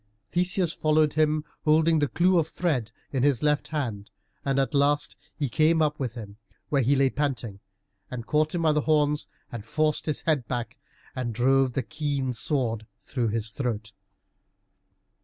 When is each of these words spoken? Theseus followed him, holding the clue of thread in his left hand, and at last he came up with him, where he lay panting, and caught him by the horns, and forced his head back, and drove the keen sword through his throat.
Theseus 0.31 0.73
followed 0.73 1.13
him, 1.13 1.45
holding 1.63 1.99
the 1.99 2.07
clue 2.07 2.39
of 2.39 2.47
thread 2.47 2.91
in 3.11 3.21
his 3.21 3.43
left 3.43 3.67
hand, 3.67 4.09
and 4.43 4.57
at 4.57 4.73
last 4.73 5.15
he 5.37 5.47
came 5.47 5.79
up 5.79 5.99
with 5.99 6.15
him, 6.15 6.37
where 6.69 6.81
he 6.81 6.95
lay 6.95 7.11
panting, 7.11 7.59
and 8.09 8.25
caught 8.25 8.55
him 8.55 8.63
by 8.63 8.71
the 8.71 8.81
horns, 8.81 9.27
and 9.51 9.63
forced 9.63 10.07
his 10.07 10.21
head 10.21 10.47
back, 10.47 10.79
and 11.15 11.35
drove 11.35 11.73
the 11.73 11.83
keen 11.83 12.33
sword 12.33 12.87
through 12.99 13.27
his 13.27 13.51
throat. 13.51 13.91